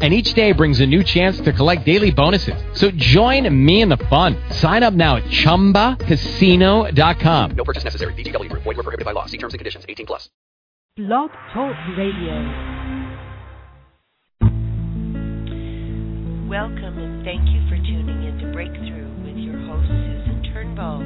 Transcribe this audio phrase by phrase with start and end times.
[0.00, 2.62] and each day brings a new chance to collect daily bonuses.
[2.74, 4.36] So join me in the fun.
[4.50, 7.50] Sign up now at ChumbaCasino.com.
[7.50, 8.14] No purchase necessary.
[8.14, 8.62] VGW Group.
[8.62, 9.26] Void were prohibited by law.
[9.26, 9.84] See terms and conditions.
[9.88, 10.30] 18 plus.
[10.96, 12.86] Blog Talk Radio.
[16.48, 21.04] Welcome and thank you for tuning in to Breakthrough with your host Susan Turnbull.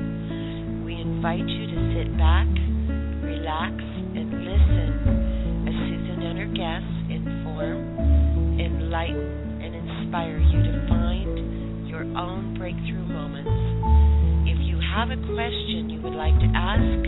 [0.86, 2.46] We invite you to sit back,
[3.26, 6.91] relax, and listen as Susan and her guests inform
[8.92, 13.48] enlighten, and inspire you to find your own breakthrough moments.
[14.44, 17.00] If you have a question you would like to ask,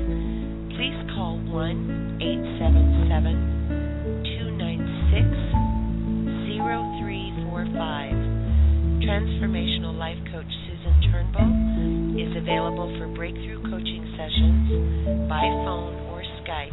[0.81, 9.05] please call 1 877 296 0345.
[9.05, 16.73] Transformational Life Coach Susan Turnbull is available for breakthrough coaching sessions by phone or Skype.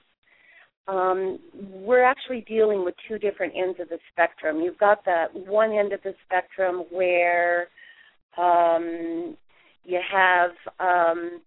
[0.89, 1.39] um,
[1.71, 4.61] we're actually dealing with two different ends of the spectrum.
[4.61, 7.69] You've got that one end of the spectrum where
[8.39, 9.37] um,
[9.89, 10.51] you have
[10.81, 11.41] um,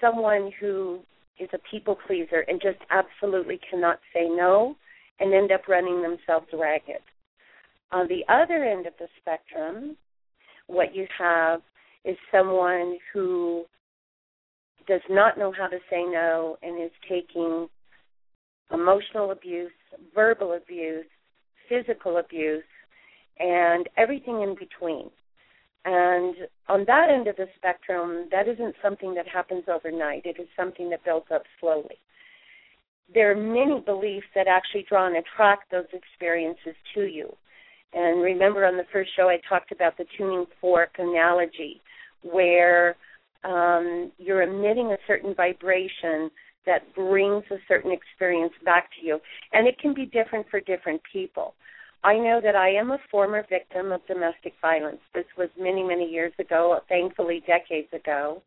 [0.00, 0.98] someone who
[1.38, 4.76] is a people pleaser and just absolutely cannot say no
[5.20, 7.00] and end up running themselves ragged.
[7.92, 9.96] On the other end of the spectrum,
[10.66, 11.60] what you have
[12.04, 13.66] is someone who
[14.88, 17.68] does not know how to say no and is taking
[18.72, 19.70] emotional abuse,
[20.12, 21.06] verbal abuse,
[21.68, 22.64] physical abuse,
[23.38, 25.08] and everything in between.
[25.84, 26.36] And
[26.68, 30.24] on that end of the spectrum, that isn't something that happens overnight.
[30.24, 31.98] It is something that builds up slowly.
[33.12, 37.34] There are many beliefs that actually draw and attract those experiences to you.
[37.92, 41.82] And remember on the first show, I talked about the tuning fork analogy,
[42.22, 42.96] where
[43.44, 46.30] um, you're emitting a certain vibration
[46.64, 49.18] that brings a certain experience back to you.
[49.52, 51.54] And it can be different for different people.
[52.04, 55.00] I know that I am a former victim of domestic violence.
[55.14, 58.42] This was many, many years ago, thankfully decades ago.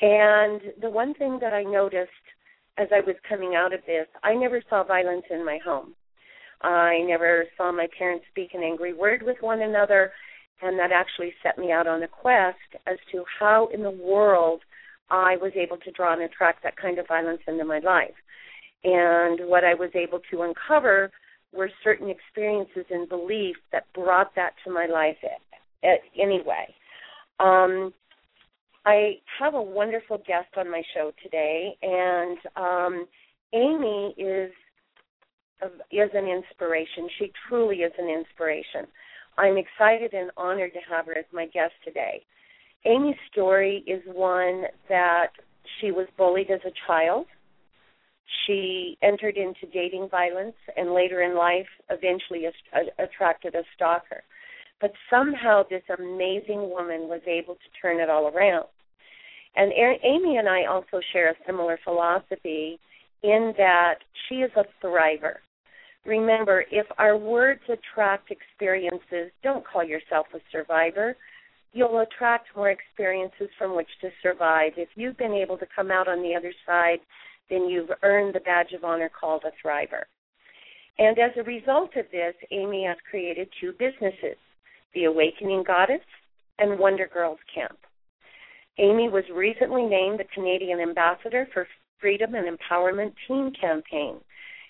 [0.00, 2.10] And the one thing that I noticed
[2.76, 5.94] as I was coming out of this, I never saw violence in my home.
[6.60, 10.12] I never saw my parents speak an angry word with one another,
[10.60, 14.60] and that actually set me out on a quest as to how in the world
[15.10, 18.14] I was able to draw and attract that kind of violence into my life.
[18.82, 21.10] And what I was able to uncover
[21.54, 25.16] were certain experiences and beliefs that brought that to my life
[26.20, 26.66] anyway.
[27.40, 27.92] Um,
[28.86, 33.06] I have a wonderful guest on my show today, and um,
[33.54, 34.50] Aime is
[35.90, 37.08] is an inspiration.
[37.18, 38.86] She truly is an inspiration.
[39.38, 42.22] I'm excited and honored to have her as my guest today.
[42.84, 45.28] Aime's story is one that
[45.80, 47.26] she was bullied as a child.
[48.46, 54.22] She entered into dating violence and later in life eventually uh, attracted a stalker.
[54.80, 58.66] But somehow this amazing woman was able to turn it all around.
[59.56, 62.80] And Aime and I also share a similar philosophy
[63.22, 63.96] in that
[64.28, 65.36] she is a thriver.
[66.04, 71.16] Remember, if our words attract experiences, don't call yourself a survivor
[71.74, 74.72] you'll attract more experiences from which to survive.
[74.76, 77.00] If you've been able to come out on the other side,
[77.50, 80.04] then you've earned the badge of honor called a thriver.
[80.98, 84.36] And as a result of this, Aime has created two businesses
[84.94, 86.04] the Awakening Goddess
[86.58, 87.78] and Wonder Girls Camp.
[88.78, 91.66] Aime was recently named the Canadian Ambassador for
[92.00, 94.20] Freedom and Empowerment Teen Campaign.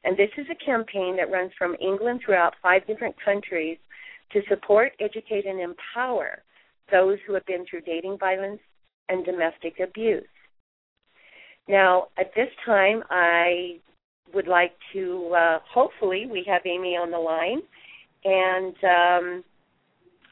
[0.05, 3.79] And this is a campaign that runs from England throughout five different countries
[4.32, 6.43] to support, educate, and empower
[6.91, 8.61] those who have been through dating violence
[9.09, 10.25] and domestic abuse.
[11.69, 13.78] Now, at this time, I
[14.34, 17.62] would like to, uh, hopefully, we have Aime on the line,
[18.25, 19.44] and um,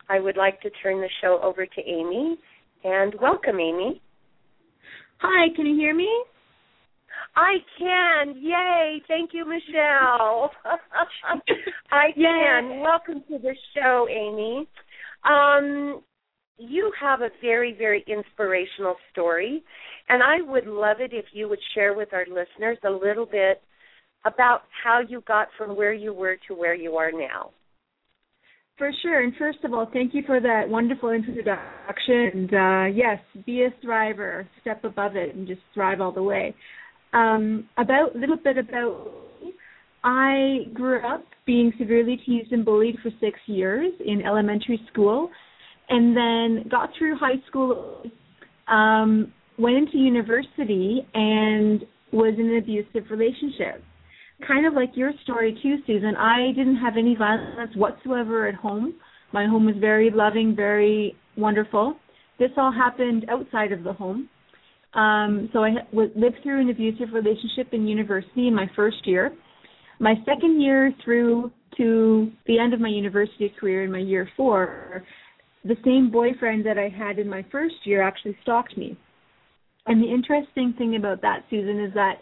[0.08, 2.36] I would like to turn the show over to Aime.
[2.84, 4.00] And welcome, Aime.
[5.18, 6.10] Hi, can you hear me?
[7.36, 8.34] I can.
[8.40, 9.02] Yay.
[9.08, 10.50] Thank you, Michelle.
[11.90, 12.24] I Yay.
[12.24, 12.80] can.
[12.80, 14.66] Welcome to the show, Aime.
[15.24, 16.02] Um,
[16.68, 19.62] you have a very, very inspirational story,
[20.08, 23.62] and I would love it if you would share with our listeners a little bit
[24.24, 27.50] about how you got from where you were to where you are now.
[28.78, 29.20] For sure.
[29.20, 32.30] And first of all, thank you for that wonderful introduction.
[32.32, 36.54] And uh, yes, be a thriver, step above it, and just thrive all the way.
[37.12, 39.08] Um, about a little bit about.
[40.04, 45.30] I grew up being severely teased and bullied for six years in elementary school,
[45.88, 48.02] and then got through high school,
[48.68, 51.82] um, went into university, and
[52.12, 53.82] was in an abusive relationship.
[54.46, 56.16] Kind of like your story too, Susan.
[56.16, 58.94] I didn't have any violence whatsoever at home.
[59.32, 61.96] My home was very loving, very wonderful.
[62.38, 64.28] This all happened outside of the home.
[64.94, 69.32] Um, so I lived through an abusive relationship in university in my first year.
[70.00, 75.04] My second year through to the end of my university career in my year four,
[75.64, 78.98] the same boyfriend that I had in my first year actually stalked me.
[79.86, 82.14] And the interesting thing about that, Susan, is that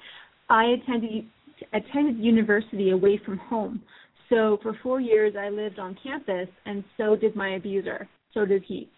[0.48, 1.26] I attended
[1.74, 3.82] attended university away from home.
[4.30, 8.08] So for four years I lived on campus, and so did my abuser.
[8.32, 8.88] So did he.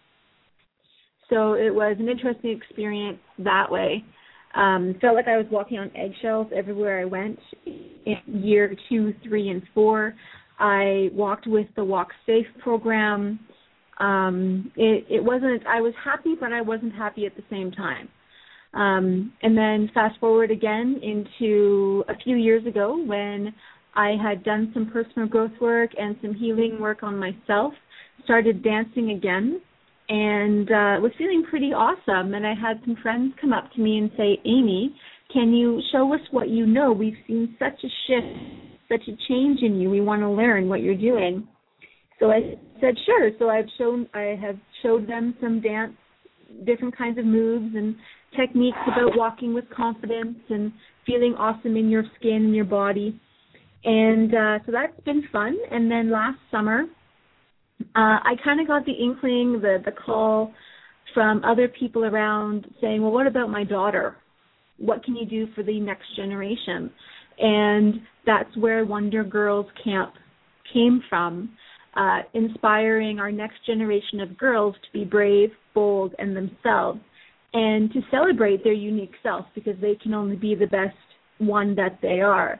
[1.29, 4.03] So it was an interesting experience that way.
[4.55, 7.39] Um, felt like I was walking on eggshells everywhere I went.
[7.65, 10.13] In year two, three, and four,
[10.59, 13.39] I walked with the Walk Safe program.
[13.99, 15.65] Um, it, it wasn't.
[15.67, 18.09] I was happy, but I wasn't happy at the same time.
[18.73, 23.53] Um, and then fast forward again into a few years ago when
[23.95, 27.73] I had done some personal growth work and some healing work on myself,
[28.23, 29.61] started dancing again,
[30.09, 32.33] and uh, was feeling pretty awesome.
[32.33, 34.95] And I had some friends come up to me and say, Aime,
[35.31, 36.91] can you show us what you know?
[36.91, 38.39] We've seen such a shift,
[38.89, 39.89] such a change in you.
[39.89, 41.47] We want to learn what you're doing.
[42.23, 43.31] So I said, sure.
[43.37, 45.91] So I've shown, I have showed them some dance,
[46.65, 47.97] different kinds of moves and
[48.39, 50.71] techniques about walking with confidence and
[51.05, 53.19] feeling awesome in your skin and your body.
[53.83, 55.57] And uh, so that's been fun.
[55.69, 56.85] And then last summer,
[57.81, 57.83] uh,
[58.23, 60.53] I kind of got the inkling, the the call
[61.13, 64.15] from other people around saying, "Well, what about my daughter?
[64.77, 66.89] What can you do for the next generation?"
[67.37, 67.95] And
[68.25, 70.13] that's where Wonder Girls Camp
[70.71, 71.49] came from,
[71.95, 76.99] uh, inspiring our next generation of girls to be brave, bold, and themselves,
[77.53, 80.95] and to celebrate their unique self because they can only be the best
[81.37, 82.59] one that they are.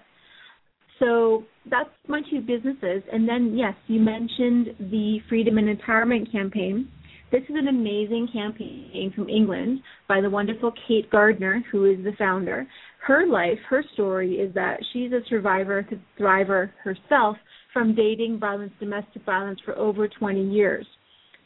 [1.00, 3.03] So that's my two businesses.
[3.12, 6.88] And then, yes, you mentioned the Freedom and Empowerment campaign.
[7.31, 12.13] This is an amazing campaign from England by the wonderful Kate Gardner, who is the
[12.18, 12.68] founder.
[13.06, 15.85] Her life, her story is that she's a survivor,
[16.19, 17.35] thriver herself
[17.73, 20.85] from dating violence, domestic violence for over 20 years,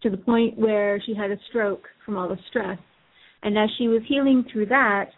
[0.04, 2.78] to the point where she had a stroke from all the stress.
[3.44, 5.10] And as she was healing through that,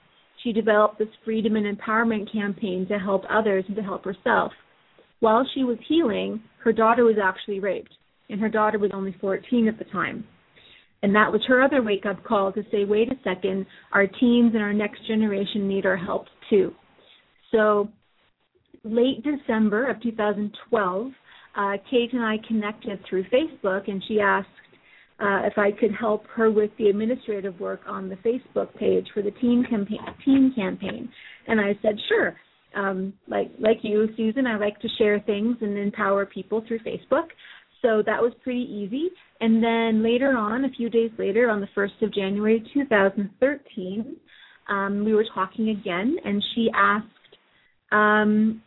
[0.43, 4.51] she developed this freedom and empowerment campaign to help others and to help herself.
[5.19, 7.93] While she was healing, her daughter was actually raped,
[8.29, 10.23] and her daughter was only 14 at the time.
[11.01, 14.51] And that was her other wake up call to say, wait a second, our teens
[14.53, 16.73] and our next generation need our help too.
[17.51, 17.89] So,
[18.83, 21.11] late December of 2012,
[21.55, 24.47] uh, Kate and I connected through Facebook, and she asked
[25.19, 29.21] uh, if I could help her with the administrative work on the Facebook page for
[29.21, 29.99] the teen campaign.
[30.23, 31.09] Teen campaign,
[31.47, 32.37] and I said, sure.
[32.75, 37.25] Um, like like you, Susan, I like to share things and empower people through Facebook.
[37.81, 39.09] So that was pretty easy.
[39.41, 44.17] And then later on, a few days later, on the 1st of January 2013,
[44.67, 47.07] um, we were talking again, and she asked,
[47.91, 48.61] um,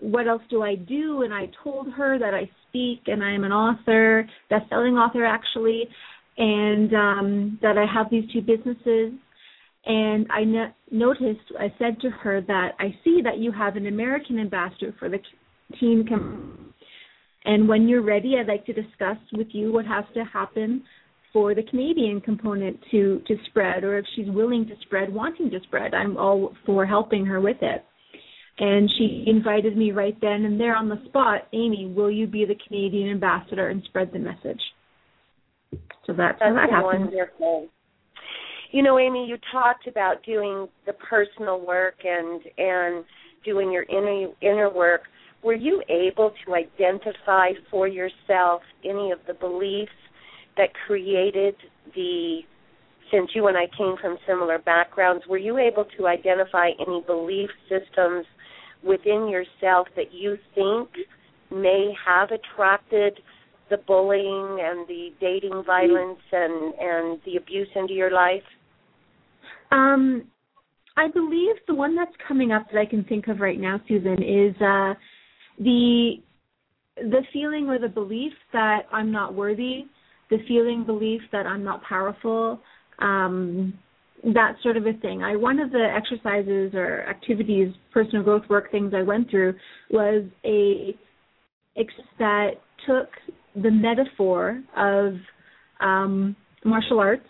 [0.00, 1.22] What else do I do?
[1.22, 5.24] And I told her that I speak and I am an author, best selling author
[5.24, 5.88] actually,
[6.36, 9.12] and um, that I have these two businesses.
[9.86, 13.86] And I no- noticed, I said to her that I see that you have an
[13.86, 15.18] American ambassador for the
[15.78, 16.04] team.
[16.08, 16.72] com-
[17.44, 20.82] and when you're ready, I'd like to discuss with you what has to happen
[21.32, 25.60] for the Canadian component to to spread, or if she's willing to spread, wanting to
[25.64, 25.92] spread.
[25.92, 27.84] I'm all for helping her with it.
[28.58, 32.44] And she invited me right then and there on the spot, Aime, will you be
[32.44, 34.60] the Canadian ambassador and spread the message?
[36.06, 37.06] So that's, that's how that happened.
[37.06, 37.68] Wonderful.
[38.70, 43.04] You know, Aime, you talked about doing the personal work and and
[43.44, 45.02] doing your inner inner work.
[45.42, 49.92] Were you able to identify for yourself any of the beliefs
[50.56, 51.54] that created
[51.94, 52.40] the
[53.12, 57.50] since you and I came from similar backgrounds, were you able to identify any belief
[57.68, 58.26] systems
[58.86, 60.88] within yourself that you think
[61.50, 63.18] may have attracted
[63.70, 68.42] the bullying and the dating violence and and the abuse into your life?
[69.70, 70.24] Um,
[70.96, 74.22] I believe the one that's coming up that I can think of right now, Susan,
[74.22, 74.94] is uh,
[75.58, 76.16] the
[76.96, 79.86] the feeling or the belief that I'm not worthy,
[80.30, 82.60] the feeling belief that I'm not powerful,
[83.00, 83.74] um,
[84.32, 85.22] that sort of a thing.
[85.22, 89.54] I one of the exercises or activities, personal growth work things I went through
[89.90, 90.96] was a
[92.18, 92.50] that
[92.86, 93.08] took
[93.54, 95.14] the metaphor of
[95.80, 97.28] um, martial arts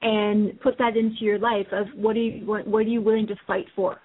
[0.00, 3.26] and put that into your life of what are you what, what are you willing
[3.26, 3.98] to fight for,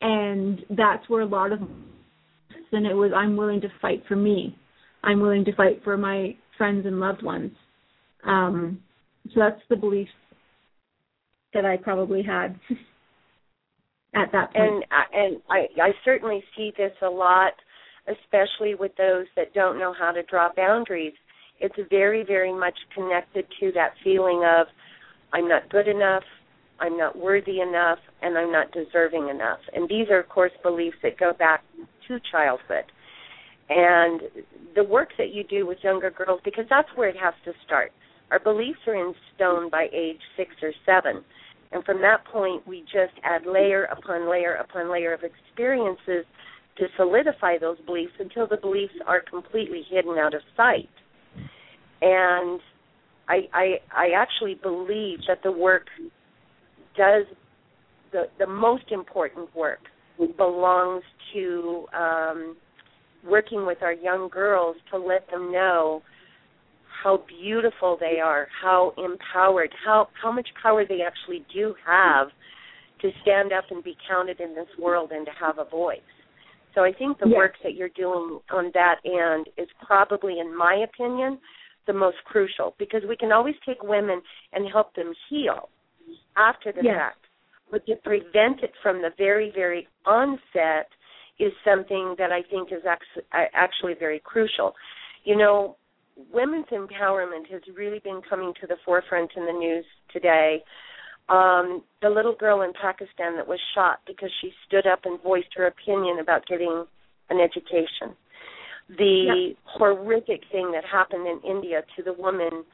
[0.00, 1.60] and that's where a lot of
[2.72, 4.56] and it was I'm willing to fight for me,
[5.02, 7.52] I'm willing to fight for my friends and loved ones.
[8.24, 8.80] Um,
[9.34, 10.08] so that's the belief
[11.54, 12.58] that I probably had
[14.14, 14.56] at that point.
[14.56, 17.52] And uh, and I I certainly see this a lot,
[18.08, 21.14] especially with those that don't know how to draw boundaries.
[21.60, 24.66] It's very very much connected to that feeling of
[25.32, 26.24] I'm not good enough,
[26.80, 29.60] I'm not worthy enough, and I'm not deserving enough.
[29.74, 31.62] And these are of course beliefs that go back
[32.08, 32.84] to childhood.
[33.72, 34.22] And
[34.74, 37.92] the work that you do with younger girls because that's where it has to start
[38.30, 41.24] our beliefs are in stone by age six or seven.
[41.72, 46.24] And from that point, we just add layer upon layer upon layer of experiences
[46.78, 50.88] to solidify those beliefs until the beliefs are completely hidden out of sight.
[52.00, 52.60] And
[53.28, 55.86] I, I, I actually believe that the work
[56.96, 57.26] does
[58.12, 59.80] the the most important work
[60.36, 62.56] belongs to um,
[63.24, 66.02] working with our young girls to let them know
[67.02, 72.28] how beautiful they are, how empowered, how how much power they actually do have
[73.00, 76.00] to stand up and be counted in this world and to have a voice.
[76.74, 77.36] So I think the yes.
[77.36, 81.38] work that you're doing on that end is probably, in my opinion,
[81.86, 84.20] the most crucial because we can always take women
[84.52, 85.68] and help them heal
[86.36, 86.96] after the yes.
[86.96, 87.24] fact.
[87.70, 90.88] But to prevent it from the very, very onset
[91.38, 92.82] is something that I think is
[93.32, 94.74] actually very crucial.
[95.24, 95.76] You know,
[96.32, 100.62] women's empowerment has really been coming to the forefront in the news today.
[101.28, 105.54] Um, the little girl in Pakistan that was shot because she stood up and voiced
[105.56, 106.84] her opinion about getting
[107.30, 108.16] an education.
[108.98, 109.56] The yep.
[109.64, 112.64] horrific thing that happened in India to the woman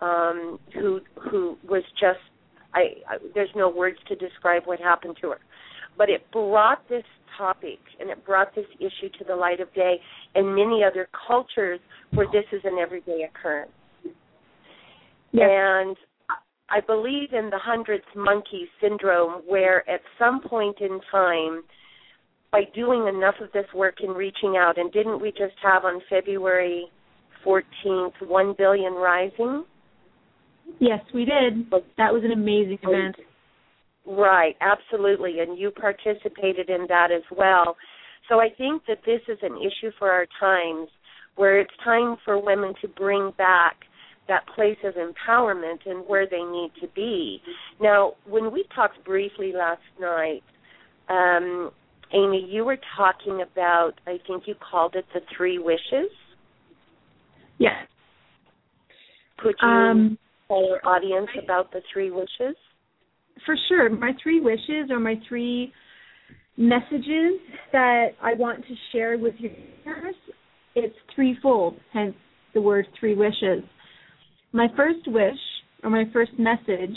[0.00, 2.18] um, who who was just
[2.74, 5.38] I, I there's no words to describe what happened to her,
[5.96, 7.04] but it brought this
[7.36, 9.96] topic and it brought this issue to the light of day
[10.34, 11.80] and many other cultures
[12.12, 13.70] where this is an everyday occurrence.
[15.32, 15.48] Yes.
[15.50, 15.96] And
[16.70, 21.62] I believe in the hundredth monkey syndrome where at some point in time
[22.50, 26.00] by doing enough of this work and reaching out and didn't we just have on
[26.10, 26.84] February
[27.44, 29.64] 14th 1 billion rising?
[30.78, 31.70] Yes, we did.
[31.98, 33.16] That was an amazing oh, event.
[34.06, 35.40] Right, absolutely.
[35.40, 37.76] And you participated in that as well.
[38.28, 40.88] So I think that this is an issue for our times
[41.36, 43.76] where it's time for women to bring back
[44.28, 47.40] that place of empowerment and where they need to be.
[47.80, 50.42] Now, when we talked briefly last night,
[51.08, 51.70] um,
[52.12, 56.10] Aime, you were talking about, I think you called it the three wishes.
[57.58, 57.74] Yes.
[59.38, 60.18] Could you um,
[60.48, 62.56] tell our audience about the three wishes?
[63.46, 63.90] For sure.
[63.90, 65.72] My three wishes are my three
[66.56, 67.40] messages
[67.72, 69.50] that I want to share with you.
[70.74, 72.14] It's threefold, hence
[72.54, 73.62] the word three wishes.
[74.52, 75.38] My first wish,
[75.82, 76.96] or my first message,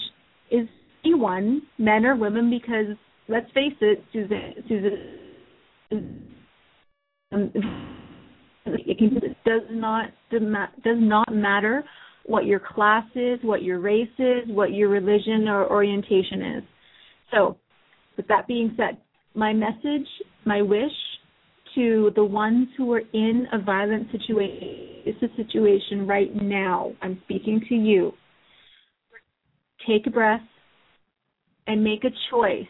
[0.52, 0.68] is
[1.04, 2.96] anyone, men or women, because
[3.28, 6.28] let's face it, Susan, Susan,
[7.32, 7.52] um,
[8.66, 11.84] it does not does not matter
[12.26, 16.64] what your class is, what your race is, what your religion or orientation is.
[17.32, 17.58] So,
[18.18, 18.98] with that being said,
[19.36, 20.08] my message,
[20.46, 20.92] my wish
[21.76, 26.94] to the ones who are in a violent situation, it's a situation right now.
[27.02, 28.14] I'm speaking to you.
[29.88, 30.42] Take a breath
[31.68, 32.66] and make a choice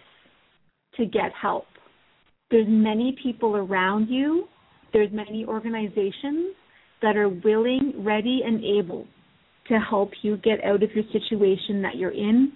[0.98, 1.66] to get help.
[2.52, 4.46] there's many people around you,
[4.94, 6.56] there's many organizations
[7.02, 9.06] that are willing, ready, and able
[9.68, 12.54] to help you get out of your situation that you're in,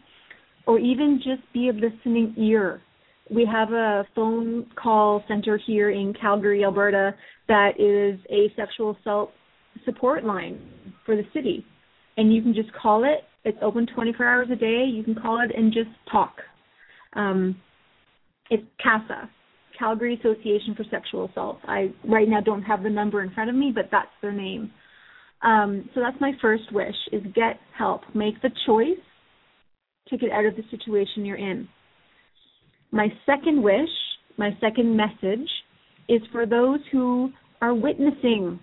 [0.68, 2.82] or even just be a listening ear.
[3.30, 7.16] We have a phone call center here in Calgary, Alberta,
[7.48, 9.32] that is a sexual assault
[9.86, 10.60] support line
[11.06, 11.66] for the city.
[12.18, 13.24] And you can just call it.
[13.46, 14.86] It's open 24 hours a day.
[14.86, 16.36] You can call it and just talk.
[17.14, 17.56] Um,
[18.50, 19.30] it's CASA,
[19.78, 21.60] Calgary Association for Sexual Assault.
[21.66, 24.72] I right now don't have the number in front of me, but that's their name.
[25.42, 29.00] Um, so that's my first wish: is get help, make the choice
[30.10, 31.68] to get out of the situation you're in.
[32.92, 33.90] My second wish,
[34.38, 35.48] my second message,
[36.08, 37.32] is for those who
[37.62, 38.60] are witnessing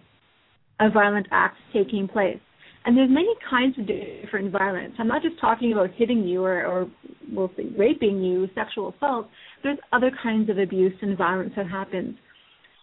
[0.81, 2.41] a violent act taking place.
[2.85, 4.95] And there's many kinds of different violence.
[4.99, 6.91] I'm not just talking about hitting you or, or
[7.33, 9.29] we'll say raping you, sexual assault.
[9.63, 12.17] There's other kinds of abuse and violence that happens.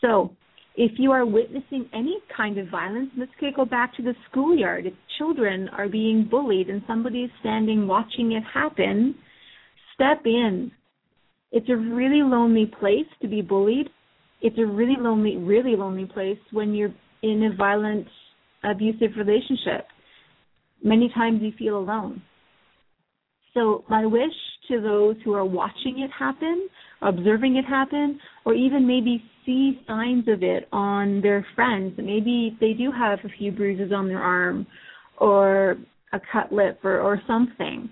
[0.01, 0.31] So
[0.75, 4.87] if you are witnessing any kind of violence, let's go back to the schoolyard.
[4.87, 9.15] If children are being bullied and somebody is standing watching it happen,
[9.93, 10.71] step in.
[11.51, 13.87] It's a really lonely place to be bullied.
[14.41, 18.07] It's a really lonely, really lonely place when you're in a violent,
[18.63, 19.85] abusive relationship.
[20.83, 22.21] Many times you feel alone.
[23.53, 24.33] So, my wish
[24.69, 26.67] to those who are watching it happen,
[27.03, 31.93] observing it happen, or even maybe see signs of it on their friends.
[31.97, 34.65] Maybe they do have a few bruises on their arm
[35.17, 35.77] or
[36.13, 37.89] a cut lip or, or something.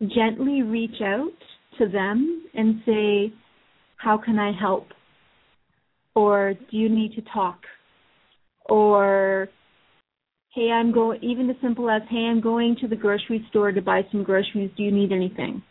[0.00, 1.32] Gently reach out
[1.78, 3.32] to them and say,
[3.96, 4.88] How can I help?
[6.14, 7.58] Or do you need to talk?
[8.68, 9.48] or
[10.54, 13.82] hey, I'm going, even as simple as, hey, I'm going to the grocery store to
[13.82, 14.70] buy some groceries.
[14.76, 15.62] Do you need anything?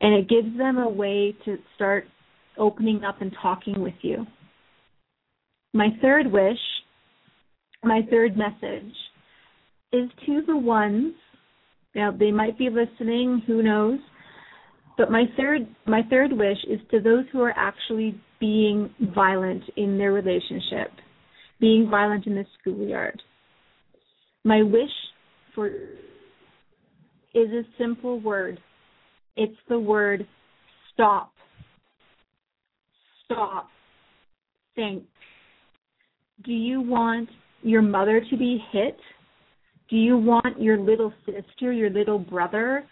[0.00, 2.04] And it gives them a way to start
[2.58, 4.26] opening up and talking with you.
[5.72, 6.58] My third wish,
[7.82, 8.92] my third message,
[9.92, 11.14] is to the ones,
[11.94, 13.98] now they might be listening, who knows,
[14.96, 19.98] but my third my third wish is to those who are actually being violent in
[19.98, 20.90] their relationship
[21.60, 23.22] being violent in the schoolyard.
[24.44, 24.90] My wish
[25.54, 28.60] for is a simple word.
[29.36, 30.26] It's the word
[30.92, 31.32] stop.
[33.24, 33.68] Stop.
[34.74, 35.04] Think.
[36.44, 37.28] Do you want
[37.62, 38.96] your mother to be hit?
[39.88, 42.84] Do you want your little sister, your little brother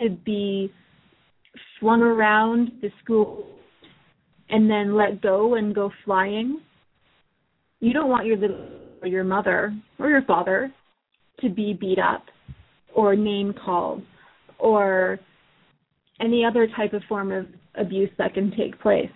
[0.00, 0.72] to be
[1.78, 3.46] flung around the school
[4.50, 6.60] and then let go and go flying?
[7.84, 8.66] you don't want your little
[9.02, 10.72] or your mother or your father
[11.40, 12.24] to be beat up
[12.94, 14.02] or name called
[14.58, 15.18] or
[16.20, 19.10] any other type of form of abuse that can take place.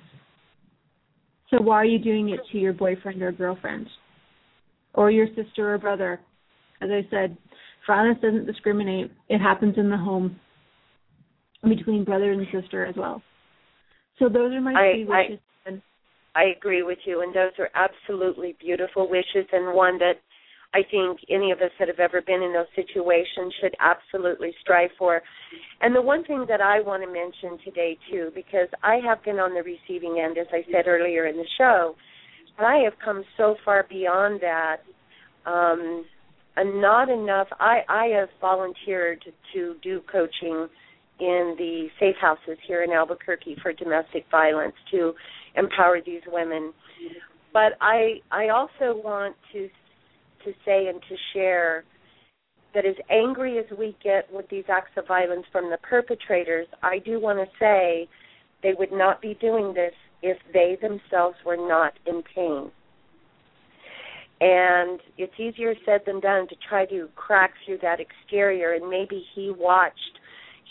[1.51, 3.87] So why are you doing it to your boyfriend or girlfriend
[4.95, 6.21] or your sister or brother?
[6.81, 7.37] As I said,
[7.87, 9.11] violence doesn't discriminate.
[9.29, 10.39] It happens in the home
[11.63, 13.23] between brother and sister as well.
[14.19, 15.41] So those are my I, three wishes.
[16.35, 20.21] I agree with you, and those are absolutely beautiful wishes, and one that
[20.75, 24.91] I think any of us that have ever been in those situations should absolutely strive
[24.99, 25.23] for.
[25.81, 29.39] And the one thing that I want to mention today, too, because I have been
[29.39, 31.95] on the receiving end, as I said earlier in the show,
[32.59, 34.79] and I have come so far beyond that.
[35.47, 36.05] Um,
[36.57, 37.47] and not enough.
[37.61, 40.69] I, I have volunteered to do coaching
[41.21, 45.15] in the safe houses here in Albuquerque for domestic violence to
[45.55, 46.73] empower these women.
[47.53, 49.69] But I I also want to
[50.45, 51.85] to say and to share
[52.75, 56.99] that as angry as we get with these acts of violence from the perpetrators, I
[56.99, 58.09] do want to say
[58.63, 62.71] they would not be doing this if they themselves were not in pain.
[64.41, 68.75] And it's easier said than done to try to crack through that exterior.
[68.75, 70.19] And maybe he watched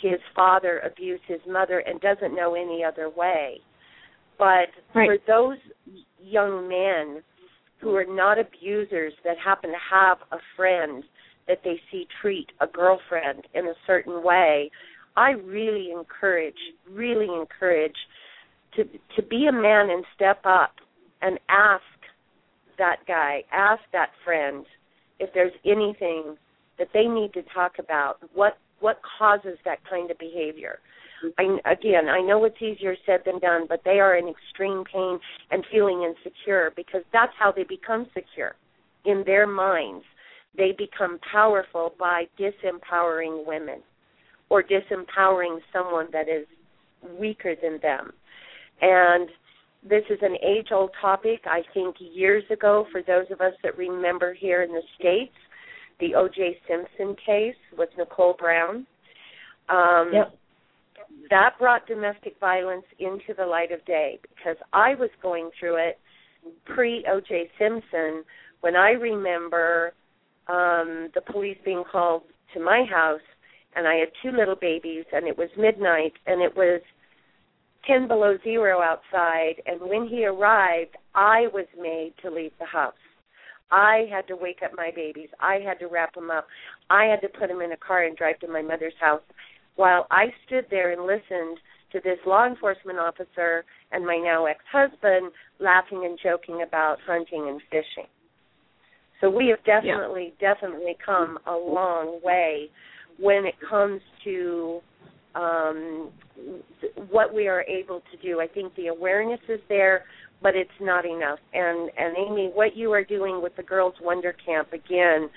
[0.01, 3.59] his father abuse his mother and doesn't know any other way.
[4.37, 5.09] But right.
[5.09, 5.57] for those
[6.21, 7.23] young men
[7.79, 11.03] who are not abusers that happen to have a friend
[11.47, 14.69] that they see treat a girlfriend in a certain way,
[15.15, 16.57] I really encourage,
[16.91, 17.95] really encourage
[18.75, 20.73] to to be a man and step up
[21.21, 21.83] and ask
[22.77, 24.65] that guy, ask that friend
[25.19, 26.37] if there's anything
[26.77, 28.17] that they need to talk about.
[28.33, 30.79] What what causes that kind of behavior?
[31.37, 35.19] I, again, I know it's easier said than done, but they are in extreme pain
[35.51, 38.55] and feeling insecure because that's how they become secure
[39.05, 40.03] in their minds.
[40.55, 43.81] They become powerful by disempowering women
[44.49, 46.47] or disempowering someone that is
[47.19, 48.11] weaker than them.
[48.81, 49.29] And
[49.87, 51.41] this is an age old topic.
[51.45, 55.33] I think years ago, for those of us that remember here in the States,
[55.99, 56.57] the O.J.
[56.67, 58.85] Simpson case with Nicole Brown.
[59.69, 60.37] Um, Yep.
[61.29, 65.99] That brought domestic violence into the light of day because I was going through it
[66.65, 67.49] pre O.J.
[67.59, 68.23] Simpson
[68.61, 69.93] when I remember
[70.47, 73.21] um, the police being called to my house
[73.75, 76.81] and I had two little babies and it was midnight and it was
[77.85, 82.93] 10 below zero outside and when he arrived I was made to leave the house.
[83.69, 85.27] I had to wake up my babies.
[85.41, 86.47] I had to wrap them up.
[86.89, 89.21] I had to put them in a car and drive to my mother's house
[89.77, 91.57] while I stood there and listened
[91.93, 97.61] to this law enforcement officer and my now ex-husband laughing and joking about hunting and
[97.71, 98.09] fishing.
[99.21, 102.69] So we have definitely, definitely come a long way
[103.19, 104.79] when it comes to
[105.33, 106.11] um,
[107.09, 108.41] what we are able to do.
[108.41, 110.03] I think the awareness is there,
[110.41, 111.39] but it's not enough.
[111.53, 115.29] And and Aime, what you are doing with the Girls Wonder Camp again,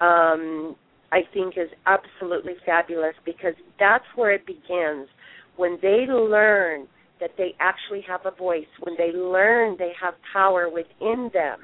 [0.00, 0.76] um,
[1.12, 5.08] I think is absolutely fabulous because that's where it begins.
[5.56, 6.86] When they learn
[7.20, 11.60] that they actually have a voice, when they learn they have power within them,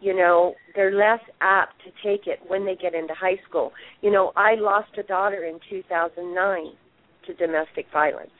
[0.00, 3.72] you know, they're less apt to take it when they get into high school.
[4.00, 6.72] You know, I lost a daughter in 2009
[7.26, 8.30] to domestic violence.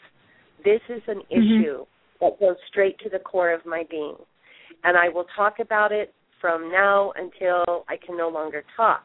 [0.65, 1.61] This is an mm-hmm.
[1.61, 1.85] issue
[2.21, 4.17] that goes straight to the core of my being.
[4.83, 9.05] And I will talk about it from now until I can no longer talk.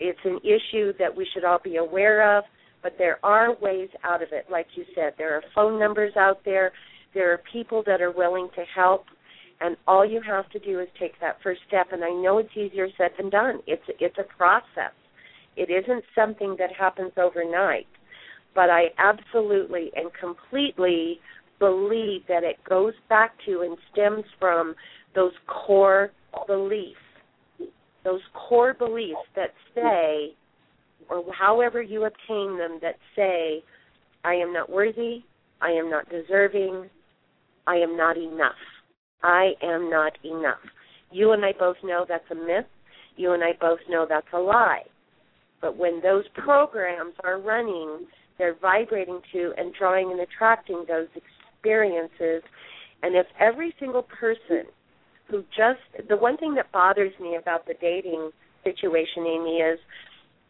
[0.00, 2.44] It's an issue that we should all be aware of,
[2.82, 4.46] but there are ways out of it.
[4.50, 6.72] Like you said, there are phone numbers out there.
[7.14, 9.06] There are people that are willing to help,
[9.60, 11.88] and all you have to do is take that first step.
[11.92, 13.60] And I know it's easier said than done.
[13.66, 14.92] It's it's a process.
[15.56, 17.88] It isn't something that happens overnight,
[18.54, 21.18] but I absolutely and completely
[21.58, 24.76] believe that it goes back to and stems from
[25.16, 26.12] those core
[26.46, 27.00] beliefs
[28.08, 30.34] those core beliefs that say,
[31.10, 33.62] or however you obtain them, that say,
[34.24, 35.24] I am not worthy,
[35.60, 36.88] I am not deserving,
[37.66, 38.54] I am not enough.
[39.22, 40.64] I am not enough.
[41.10, 42.64] You and I both know that's a myth.
[43.16, 44.84] You and I both know that's a lie.
[45.60, 48.06] But when those programs are running,
[48.38, 52.42] they're vibrating to and drawing and attracting those experiences.
[53.02, 54.64] And if every single person
[55.30, 58.30] who just the one thing that bothers me about the dating
[58.64, 59.78] situation, Aime, is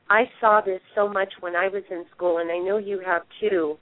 [0.09, 3.23] I saw this so much when I was in school, and I know you have
[3.41, 3.77] too.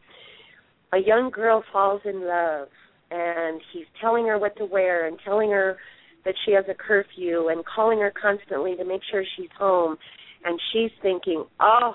[0.93, 2.69] A young girl falls in love,
[3.11, 5.77] and he's telling her what to wear and telling her
[6.25, 9.97] that she has a curfew and calling her constantly to make sure she's home.
[10.45, 11.95] And she's thinking, oh,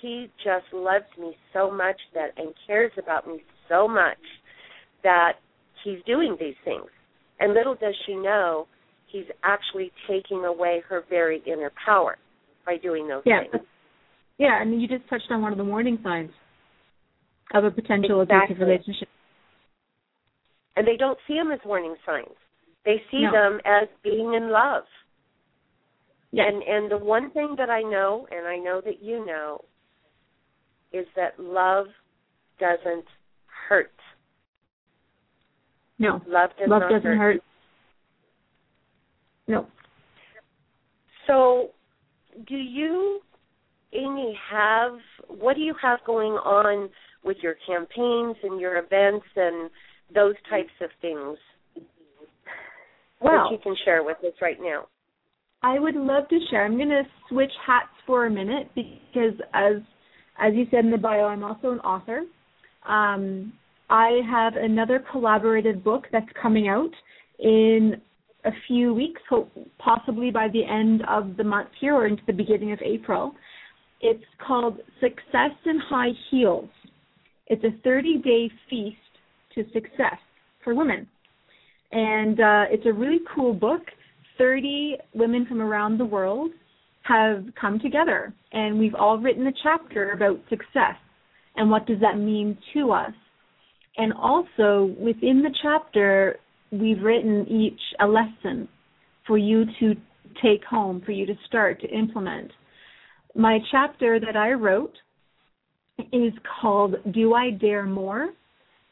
[0.00, 4.18] he just loves me so much that and cares about me so much
[5.02, 5.34] that
[5.84, 6.88] he's doing these things.
[7.40, 8.68] And little does she know,
[9.06, 12.18] he's actually taking away her very inner power
[12.66, 13.40] by doing those Yeah.
[13.40, 13.66] things.
[14.38, 16.32] Yeah, and you just touched on one of the warning signs
[17.52, 18.54] of a potential Exactly.
[18.54, 19.08] abusive relationship.
[20.76, 22.36] And they don't see them as warning signs.
[22.84, 23.32] They see No.
[23.32, 24.86] them as being in love.
[26.32, 26.46] Yes.
[26.52, 29.64] And and the one thing that I know, and I know that you know,
[30.92, 31.88] is that love
[32.58, 33.06] doesn't
[33.46, 33.92] hurt.
[36.00, 36.20] No.
[36.26, 37.40] Love does Love doesn't hurt.
[39.46, 39.66] No.
[41.26, 41.68] So,
[42.48, 43.20] do you,
[43.92, 44.92] Aime, have
[45.28, 46.88] what do you have going on
[47.22, 49.70] with your campaigns and your events and
[50.12, 51.36] those types of things
[53.20, 54.86] Well, that you can share with us right now?
[55.62, 56.64] I would love to share.
[56.64, 59.74] I'm going to switch hats for a minute because, as
[60.42, 62.22] as you said in the bio, I'm also an author.
[62.88, 63.52] Um,
[63.90, 66.92] I have another collaborative book that's coming out
[67.40, 68.00] in
[68.44, 69.20] a few weeks,
[69.78, 73.34] possibly by the end of the month here or into the beginning of April.
[74.00, 76.70] It's called Success in High Heels.
[77.48, 78.96] It's a 30 day feast
[79.56, 80.18] to success
[80.62, 81.06] for women.
[81.90, 83.82] And uh, it's a really cool book.
[84.38, 86.52] 30 women from around the world
[87.02, 90.94] have come together, and we've all written a chapter about success
[91.56, 93.12] and what does that mean to us.
[93.96, 96.38] And also within the chapter,
[96.70, 98.68] we've written each a lesson
[99.26, 99.94] for you to
[100.42, 102.50] take home, for you to start to implement.
[103.34, 104.94] My chapter that I wrote
[106.12, 108.30] is called Do I Dare More?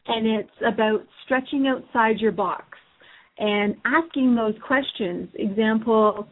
[0.06, 2.64] And it's about stretching outside your box
[3.38, 5.28] and asking those questions.
[5.34, 6.26] Example,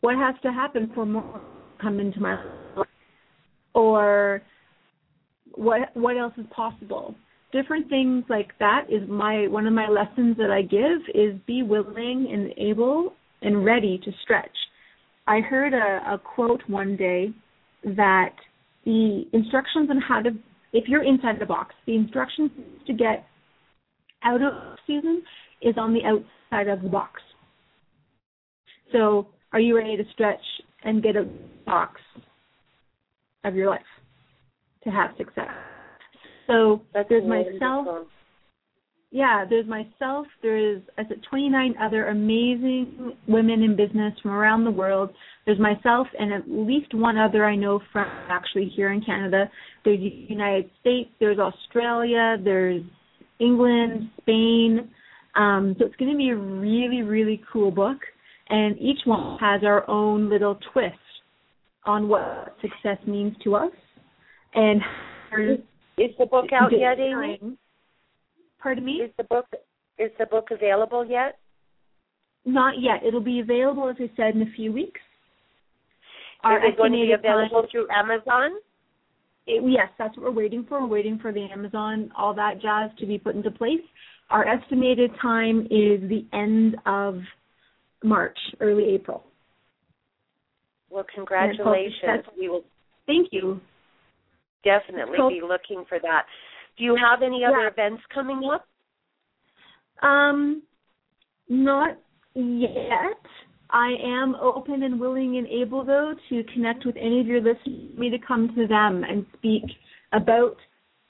[0.00, 2.42] what has to happen for more to come into my
[2.76, 2.86] life?
[3.74, 4.42] Or
[5.52, 7.14] what what else is possible?
[7.54, 11.62] Different things like that is my one of my lessons that I give is be
[11.62, 14.56] willing and able and ready to stretch.
[15.26, 17.30] I heard a, a quote one day
[17.84, 18.34] that
[18.84, 20.30] the instructions on how to
[20.72, 22.50] if you're inside the box, the instructions
[22.88, 23.24] to get
[24.24, 24.52] out of
[24.86, 25.22] season
[25.62, 27.20] is on the outside of the box.
[28.90, 30.40] So, are you ready to stretch
[30.82, 31.28] and get a
[31.64, 32.00] box
[33.44, 33.80] of your life
[34.82, 35.48] to have success?
[36.46, 37.58] So That's there's wonderful.
[37.58, 38.06] myself.
[39.10, 40.26] Yeah, there's myself.
[40.42, 45.10] There's I said 29 other amazing women in business from around the world.
[45.46, 49.48] There's myself and at least one other I know from actually here in Canada.
[49.84, 51.10] There's the United States.
[51.20, 52.38] There's Australia.
[52.42, 52.82] There's
[53.38, 54.90] England, Spain.
[55.36, 57.98] Um, so it's going to be a really, really cool book,
[58.48, 60.94] and each one has our own little twist
[61.86, 63.72] on what success means to us.
[64.54, 64.80] And
[65.98, 67.56] Is the book out yet, Aime?
[68.60, 68.92] Pardon me?
[68.92, 69.46] Is the book
[69.98, 71.38] is the book available yet?
[72.44, 73.06] Not yet.
[73.06, 75.00] It'll be available, as I said, in a few weeks.
[76.44, 78.58] Is it going to be available time- through Amazon?
[79.46, 80.80] It, yes, that's what we're waiting for.
[80.80, 83.80] We're waiting for the Amazon, all that jazz to be put into place.
[84.30, 87.20] Our estimated time is the end of
[88.02, 89.22] March, early April.
[90.90, 92.24] Well, congratulations.
[92.38, 92.64] We will
[93.06, 93.60] Thank you.
[94.64, 96.26] Definitely So- be looking for that.
[96.76, 97.68] Do you have any other Yeah.
[97.68, 98.66] events coming up?
[100.00, 100.62] Um,
[101.48, 101.96] not
[102.34, 103.26] yet.
[103.70, 107.96] I am open and willing and able, though, to connect with any of your listeners,
[107.96, 109.64] me to come to them and speak
[110.12, 110.56] about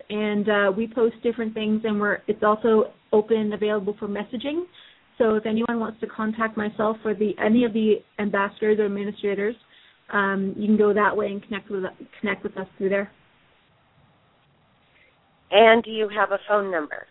[0.10, 4.64] And uh, we post different things, and we're it's also open, available for messaging.
[5.18, 9.56] So if anyone wants to contact myself or the any of the ambassadors or administrators,
[10.12, 11.84] um, you can go that way and connect with
[12.20, 13.10] connect with us through there.
[15.52, 17.08] And do you have a phone number?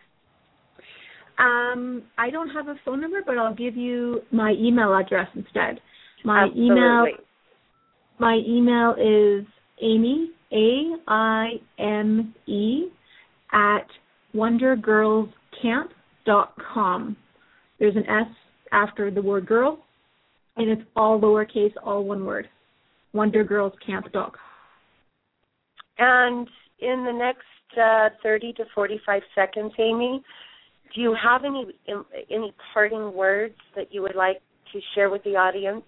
[1.39, 5.81] Um, I don't have a phone number, but I'll give you my email address instead.
[6.23, 7.25] My email Absolutely.
[8.19, 9.47] my email is
[9.83, 12.89] Aime A I M E
[13.53, 13.87] at
[14.35, 17.17] wondergirlscamp.com.
[17.79, 18.27] There's an S
[18.73, 19.79] after the word girl,
[20.57, 22.49] and it's all lowercase, all one word.
[23.15, 24.33] Wondergirlscamp.com.
[25.99, 27.45] And in the next
[27.79, 30.23] uh, 30 to 45 seconds, Aime,
[30.95, 31.67] do you have any
[32.31, 34.41] any parting words that you would like
[34.73, 35.85] to share with the audience?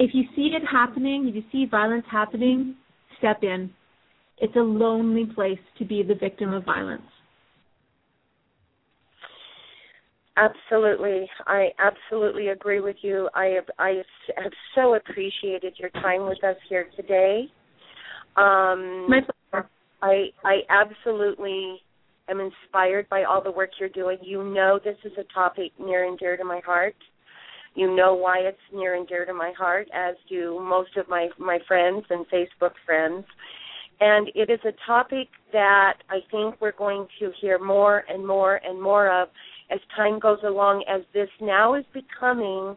[0.00, 2.74] If you see it happening, if you see violence happening,
[3.18, 3.70] step in.
[4.38, 7.02] It's a lonely place to be the victim of violence.
[10.38, 13.28] Absolutely, I absolutely agree with you.
[13.34, 14.02] I have, I
[14.42, 17.44] have so appreciated your time with us here today.
[18.38, 19.68] Um, My pleasure.
[20.00, 21.82] I I absolutely
[22.30, 24.16] am inspired by all the work you're doing.
[24.22, 26.94] You know this is a topic near and dear to my heart.
[27.74, 31.28] You know why it's near and dear to my heart, as do most of my
[31.38, 33.24] my friends and Facebook friends.
[34.00, 38.60] And it is a topic that I think we're going to hear more and more
[38.64, 39.28] and more of
[39.70, 42.76] as time goes along, as this now is becoming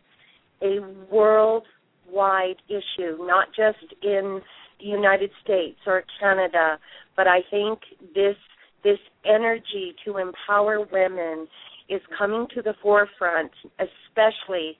[0.61, 0.79] a
[1.11, 4.41] worldwide issue, not just in
[4.79, 6.77] the United States or Canada,
[7.15, 7.79] but I think
[8.13, 8.35] this
[8.83, 11.47] this energy to empower women
[11.89, 14.77] is coming to the forefront, especially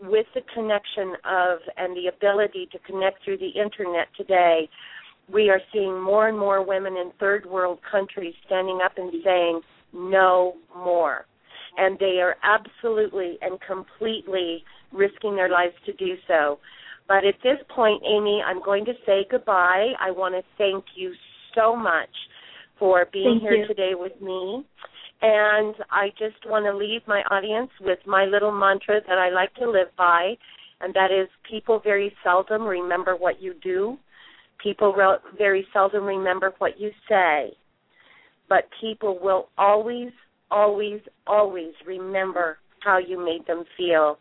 [0.00, 4.68] with the connection of and the ability to connect through the internet today.
[5.32, 9.60] We are seeing more and more women in third world countries standing up and saying,
[9.92, 11.24] no more.
[11.76, 14.62] And they are absolutely and completely
[14.92, 16.58] risking their lives to do so.
[17.08, 19.92] But at this point, Aime, I'm going to say goodbye.
[20.00, 21.12] I want to thank you
[21.54, 22.08] so much
[22.78, 23.66] for being Thank here you.
[23.66, 24.64] today with me.
[25.26, 29.54] And I just want to leave my audience with my little mantra that I like
[29.54, 30.34] to live by,
[30.82, 33.96] and that is people very seldom remember what you do.
[34.62, 34.94] People
[35.38, 37.54] very seldom remember what you say,
[38.50, 40.10] but people will always,
[40.50, 44.18] always, always remember how you made them feel.